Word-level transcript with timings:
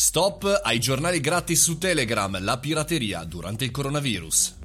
Stop 0.00 0.62
ai 0.64 0.80
giornali 0.80 1.20
gratis 1.20 1.62
su 1.62 1.76
Telegram, 1.76 2.42
la 2.42 2.56
pirateria 2.56 3.22
durante 3.24 3.64
il 3.64 3.70
coronavirus. 3.70 4.56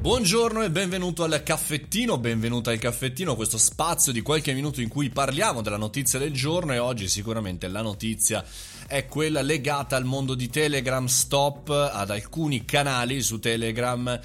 Buongiorno 0.00 0.62
e 0.62 0.70
benvenuto 0.70 1.24
al 1.24 1.42
caffettino, 1.42 2.16
benvenuto 2.16 2.70
al 2.70 2.78
caffettino, 2.78 3.36
questo 3.36 3.58
spazio 3.58 4.12
di 4.12 4.22
qualche 4.22 4.54
minuto 4.54 4.80
in 4.80 4.88
cui 4.88 5.10
parliamo 5.10 5.60
della 5.60 5.76
notizia 5.76 6.18
del 6.18 6.32
giorno 6.32 6.72
e 6.72 6.78
oggi 6.78 7.06
sicuramente 7.06 7.68
la 7.68 7.82
notizia 7.82 8.42
è 8.86 9.04
quella 9.04 9.42
legata 9.42 9.96
al 9.96 10.06
mondo 10.06 10.34
di 10.34 10.48
Telegram, 10.48 11.04
stop 11.04 11.68
ad 11.68 12.08
alcuni 12.08 12.64
canali 12.64 13.20
su 13.20 13.40
Telegram 13.40 14.18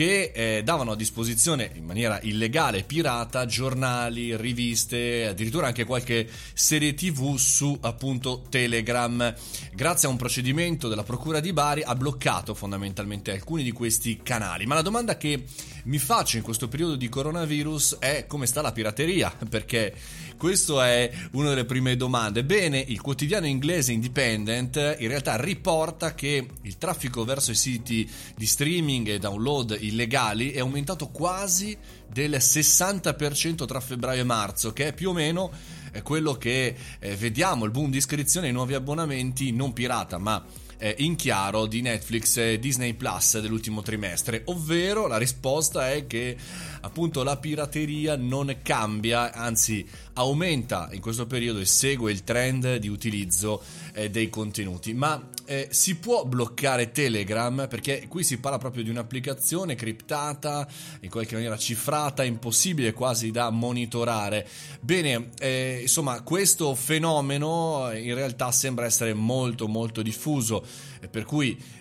che 0.00 0.32
eh, 0.34 0.62
davano 0.64 0.92
a 0.92 0.96
disposizione 0.96 1.72
in 1.74 1.84
maniera 1.84 2.18
illegale, 2.22 2.84
pirata, 2.84 3.44
giornali, 3.44 4.34
riviste, 4.34 5.26
addirittura 5.26 5.66
anche 5.66 5.84
qualche 5.84 6.26
serie 6.54 6.94
tv 6.94 7.36
su 7.36 7.76
appunto 7.82 8.44
Telegram. 8.48 9.34
Grazie 9.74 10.08
a 10.08 10.10
un 10.10 10.16
procedimento 10.16 10.88
della 10.88 11.02
Procura 11.02 11.40
di 11.40 11.52
Bari 11.52 11.82
ha 11.82 11.94
bloccato 11.94 12.54
fondamentalmente 12.54 13.30
alcuni 13.30 13.62
di 13.62 13.72
questi 13.72 14.20
canali. 14.22 14.64
Ma 14.64 14.74
la 14.74 14.80
domanda 14.80 15.18
che 15.18 15.44
mi 15.84 15.98
faccio 15.98 16.38
in 16.38 16.42
questo 16.42 16.68
periodo 16.68 16.96
di 16.96 17.08
coronavirus 17.10 17.96
è 17.98 18.24
come 18.26 18.46
sta 18.46 18.62
la 18.62 18.72
pirateria, 18.72 19.30
perché 19.50 19.94
questa 20.40 20.88
è 20.88 21.10
una 21.32 21.50
delle 21.50 21.66
prime 21.66 21.96
domande. 21.96 22.44
Bene, 22.44 22.82
il 22.88 23.02
quotidiano 23.02 23.46
inglese 23.46 23.92
Independent 23.92 24.96
in 24.98 25.08
realtà 25.08 25.36
riporta 25.36 26.14
che 26.14 26.46
il 26.62 26.78
traffico 26.78 27.24
verso 27.24 27.50
i 27.50 27.54
siti 27.54 28.08
di 28.34 28.46
streaming 28.46 29.08
e 29.08 29.18
download 29.18 29.76
illegali 29.90 30.52
è 30.52 30.60
aumentato 30.60 31.08
quasi 31.08 31.76
del 32.06 32.32
60% 32.32 33.66
tra 33.66 33.80
febbraio 33.80 34.22
e 34.22 34.24
marzo, 34.24 34.72
che 34.72 34.88
è 34.88 34.92
più 34.92 35.10
o 35.10 35.12
meno 35.12 35.50
eh, 35.92 36.02
quello 36.02 36.34
che 36.34 36.74
eh, 36.98 37.16
vediamo, 37.16 37.64
il 37.64 37.70
boom 37.70 37.90
di 37.90 37.98
iscrizione 37.98 38.48
ai 38.48 38.52
nuovi 38.52 38.74
abbonamenti 38.74 39.52
non 39.52 39.72
pirata, 39.72 40.18
ma 40.18 40.44
eh, 40.80 40.94
in 40.98 41.14
chiaro 41.14 41.66
di 41.66 41.82
Netflix 41.82 42.36
e 42.38 42.58
Disney 42.58 42.94
Plus 42.94 43.38
dell'ultimo 43.38 43.82
trimestre, 43.82 44.42
ovvero 44.46 45.06
la 45.06 45.18
risposta 45.18 45.90
è 45.90 46.06
che 46.06 46.36
appunto 46.80 47.22
la 47.22 47.36
pirateria 47.36 48.16
non 48.16 48.58
cambia, 48.62 49.32
anzi 49.32 49.86
aumenta 50.14 50.88
in 50.92 51.00
questo 51.00 51.26
periodo 51.26 51.60
e 51.60 51.64
segue 51.64 52.12
il 52.12 52.24
trend 52.24 52.76
di 52.76 52.88
utilizzo 52.88 53.62
eh, 53.94 54.10
dei 54.10 54.28
contenuti. 54.28 54.94
Ma 54.94 55.28
eh, 55.46 55.68
si 55.70 55.96
può 55.96 56.24
bloccare 56.24 56.92
Telegram 56.92 57.66
perché 57.68 58.06
qui 58.08 58.22
si 58.22 58.38
parla 58.38 58.58
proprio 58.58 58.82
di 58.82 58.90
un'applicazione 58.90 59.74
criptata, 59.74 60.66
in 61.00 61.10
qualche 61.10 61.34
maniera 61.34 61.56
cifrata, 61.56 62.22
impossibile 62.22 62.92
quasi 62.92 63.30
da 63.30 63.50
monitorare. 63.50 64.46
Bene, 64.80 65.30
eh, 65.38 65.78
insomma, 65.82 66.22
questo 66.22 66.74
fenomeno 66.74 67.90
in 67.92 68.14
realtà 68.14 68.52
sembra 68.52 68.84
essere 68.84 69.12
molto 69.14 69.66
molto 69.66 70.02
diffuso, 70.02 70.64
per 71.10 71.24
cui 71.24 71.78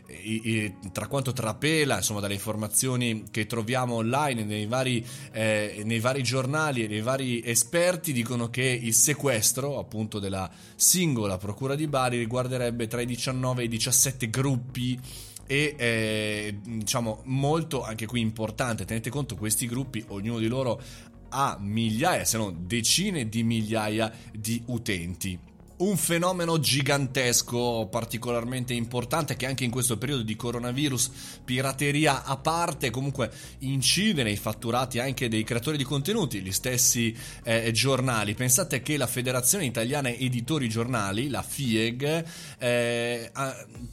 tra 0.92 1.08
quanto 1.08 1.34
trapela 1.34 1.98
insomma, 1.98 2.20
dalle 2.20 2.34
informazioni 2.34 3.26
che 3.30 3.46
troviamo 3.46 3.96
online 3.96 4.44
nei 4.44 4.66
vari, 4.66 4.89
eh, 5.32 5.82
nei 5.86 6.00
vari 6.00 6.24
giornali 6.24 6.84
e 6.84 6.88
nei 6.88 7.02
vari 7.02 7.42
esperti 7.44 8.12
dicono 8.14 8.50
che 8.50 8.64
il 8.64 8.94
sequestro 8.94 9.80
appunto 9.80 10.20
della 10.20 10.50
singola 10.76 11.38
procura 11.38 11.76
di 11.76 11.88
Bari 11.88 12.18
riguarderebbe 12.18 12.88
tra 12.88 13.02
i 13.02 13.06
19 13.06 13.62
e 13.62 13.66
i 13.66 13.70
17 13.70 14.30
gruppi 14.30 15.00
e 15.46 15.76
eh, 15.78 16.60
diciamo 16.64 17.22
molto 17.26 17.84
anche 17.84 18.06
qui 18.06 18.22
importante. 18.22 18.86
Tenete 18.86 19.10
conto 19.10 19.36
questi 19.36 19.66
gruppi 19.66 20.04
ognuno 20.10 20.40
di 20.40 20.48
loro 20.48 20.82
ha 21.30 21.58
migliaia 21.60 22.26
se 22.26 22.38
non 22.38 22.66
decine 22.66 23.30
di 23.30 23.44
migliaia 23.44 24.12
di 24.32 24.62
utenti 24.68 25.40
un 25.80 25.96
fenomeno 25.96 26.60
gigantesco, 26.60 27.88
particolarmente 27.90 28.74
importante, 28.74 29.36
che 29.36 29.46
anche 29.46 29.64
in 29.64 29.72
questo 29.72 29.98
periodo 29.98 30.24
di 30.24 30.36
coronavirus, 30.36 31.12
pirateria 31.46 32.24
a 32.26 32.36
parte, 32.38 32.90
comunque 32.90 33.32
incide 33.60 34.24
nei 34.24 34.36
fatturati 34.36 35.00
anche 35.00 35.30
dei 35.30 35.44
creatori 35.44 35.78
di 35.78 35.86
contenuti, 35.86 36.42
gli 36.42 36.52
stessi 36.52 37.16
eh, 37.44 37.72
giornali. 37.72 38.34
Pensate 38.34 38.82
che 38.82 38.98
la 38.98 39.08
Federazione 39.08 39.66
Italiana 39.66 40.10
Editori 40.10 40.68
Giornali, 40.68 41.30
la 41.30 41.44
FIEG, 41.44 42.26
eh, 42.58 43.32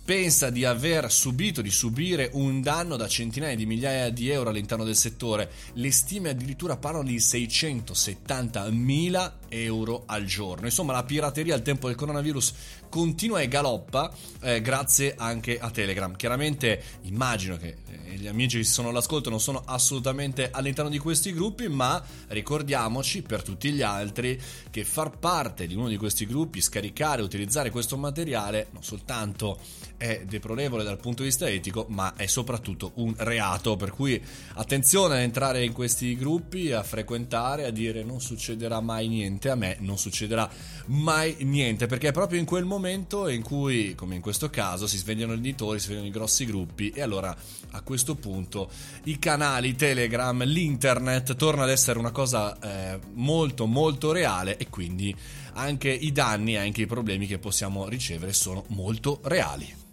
pensa 0.05 0.51
di 0.51 0.65
aver 0.65 1.11
subito, 1.13 1.63
di 1.63 1.71
subire 1.71 2.31
un 2.33 2.63
danno 2.63 2.97
da 2.97 3.07
centinaia 3.07 3.55
di 3.55 3.67
migliaia 3.67 4.11
di 4.11 4.29
euro 4.29 4.51
all'interno 4.51 4.85
del 4.85 4.97
settore. 4.97 5.51
Le 5.75 5.93
stime 5.93 6.31
addirittura 6.31 6.77
parlano 6.77 7.05
di 7.05 7.21
670 7.21 8.69
mila 8.71 9.39
euro 9.49 10.03
al 10.07 10.25
giorno. 10.25 10.67
Insomma, 10.67 10.93
la 10.93 11.05
pirateria 11.05 11.55
al 11.55 11.63
tempo 11.63 11.76
tempo 11.77 11.89
del 11.89 11.97
coronavirus 11.97 12.55
continua 12.97 13.43
e 13.43 13.49
galoppa 13.49 14.11
eh, 14.41 14.63
grazie 14.63 15.15
anche 15.19 15.59
a 15.59 15.71
Telegram. 15.71 16.17
Chiaramente 16.17 16.83
immagino 17.03 17.59
che 17.59 17.77
eh, 17.87 18.15
gli 18.15 18.27
amici 18.27 18.57
che 18.57 18.65
sono 18.65 18.89
all'ascolto 18.89 19.29
non 19.29 19.39
sono 19.39 19.63
assolutamente 19.67 20.49
all'interno 20.51 20.89
di 20.89 20.97
questi 20.97 21.35
gruppi, 21.35 21.69
ma 21.69 22.03
ricordiamoci 22.29 23.21
per 23.21 23.43
tutti 23.43 23.71
gli 23.71 23.83
altri 23.83 24.41
che 24.71 24.85
far 24.85 25.19
parte 25.19 25.67
di 25.67 25.75
uno 25.75 25.89
di 25.89 25.99
questi 25.99 26.25
gruppi, 26.25 26.63
scaricare, 26.63 27.21
utilizzare 27.21 27.69
questo 27.69 27.99
materiale 27.99 28.69
non 28.71 28.83
soltanto 28.83 29.59
è 29.99 30.25
deplorevole 30.27 30.83
dal 30.83 30.99
punto 30.99 31.23
di 31.23 31.29
vista 31.29 31.49
etico, 31.49 31.87
ma 31.89 32.15
è 32.17 32.27
soprattutto 32.27 32.93
un 32.95 33.15
reato. 33.19 33.77
Per 33.77 33.91
cui 33.91 34.23
attenzione 34.55 35.17
ad 35.17 35.21
entrare 35.21 35.63
in 35.63 35.73
questi 35.73 36.17
gruppi, 36.17 36.73
a 36.73 36.83
frequentare, 36.83 37.67
a 37.67 37.71
dire 37.71 38.03
non 38.05 38.23
succederà 38.23 38.81
mai 38.81 39.09
niente, 39.09 39.51
a 39.51 39.55
me 39.55 39.77
non 39.81 39.99
succederà 39.99 40.49
mai 40.87 41.37
niente, 41.41 41.87
perché 41.87 42.09
è 42.09 42.13
proprio 42.13 42.39
in 42.39 42.47
quel 42.47 42.65
momento 42.65 42.85
in 42.91 43.43
cui, 43.43 43.95
come 43.95 44.15
in 44.15 44.21
questo 44.21 44.51
caso, 44.51 44.87
si 44.87 44.97
svegliano 44.97 45.35
gli 45.35 45.41
editori, 45.41 45.79
si 45.79 45.87
svegliano 45.87 46.07
i 46.07 46.11
grossi 46.11 46.45
gruppi 46.45 46.91
e 46.91 47.03
allora 47.03 47.37
a 47.71 47.81
questo 47.83 48.15
punto 48.15 48.71
i 49.05 49.19
canali 49.19 49.75
Telegram, 49.75 50.43
l'internet 50.45 51.37
torna 51.37 51.65
ad 51.65 51.71
essere 51.71 51.99
una 51.99 52.11
cosa 52.11 52.59
eh, 52.59 52.99
molto 53.15 53.67
molto 53.67 54.13
reale 54.13 54.57
e 54.57 54.69
quindi 54.69 55.15
anche 55.55 55.91
i 55.91 56.13
danni 56.13 56.57
anche 56.57 56.83
i 56.83 56.87
problemi 56.87 57.27
che 57.27 57.39
possiamo 57.39 57.89
ricevere 57.89 58.33
sono 58.33 58.65
molto 58.69 59.21
reali. 59.25 59.86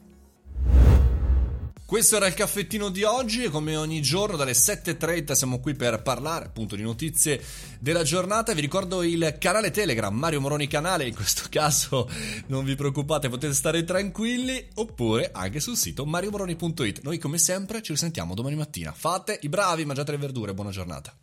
Questo 1.94 2.16
era 2.16 2.26
il 2.26 2.34
caffettino 2.34 2.90
di 2.90 3.04
oggi 3.04 3.44
e 3.44 3.50
come 3.52 3.76
ogni 3.76 4.02
giorno 4.02 4.36
dalle 4.36 4.54
7.30 4.54 5.34
siamo 5.34 5.59
qui 5.59 5.76
per 5.76 6.02
parlare 6.02 6.46
appunto 6.46 6.76
di 6.76 6.81
notizie 6.81 7.40
della 7.80 8.02
giornata. 8.02 8.52
Vi 8.56 8.62
ricordo 8.62 9.04
il 9.04 9.36
canale 9.40 9.70
Telegram, 9.70 10.12
Mario 10.12 10.42
Moroni 10.42 10.66
Canale, 10.66 11.06
in 11.06 11.14
questo 11.14 11.44
caso 11.50 12.09
non 12.48 12.66
vi 12.66 12.74
preoccupate, 12.74 13.30
potete 13.30 13.54
stare 13.54 13.84
tranquilli, 13.84 14.70
oppure 14.74 15.30
anche 15.31 15.59
sul 15.59 15.78
sito 15.78 16.04
mariomoroni.it. 16.04 17.02
Noi 17.04 17.20
come 17.20 17.38
sempre 17.38 17.84
ci 17.84 17.92
risentiamo 17.92 18.34
domani 18.34 18.56
mattina. 18.56 18.92
Fate 18.92 19.38
i 19.44 19.50
bravi, 19.50 19.86
mangiate 19.86 20.14
le 20.14 20.18
verdure, 20.18 20.56
buona 20.56 20.72
giornata. 20.72 21.16